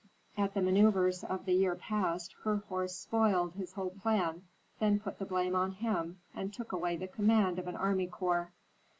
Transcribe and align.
At 0.35 0.55
the 0.55 0.61
manœuvres 0.61 1.23
of 1.23 1.45
the 1.45 1.53
year 1.53 1.75
past, 1.75 2.33
Herhor 2.43 2.87
spoiled 2.87 3.53
his 3.53 3.73
whole 3.73 3.91
plan, 3.91 4.45
then 4.79 4.99
put 4.99 5.19
the 5.19 5.25
blame 5.27 5.55
on 5.55 5.73
him, 5.73 6.19
and 6.33 6.51
took 6.51 6.71
away 6.71 6.97
the 6.97 7.07
command 7.07 7.59
of 7.59 7.67
an 7.67 7.75
army 7.75 8.07
corps. 8.07 8.51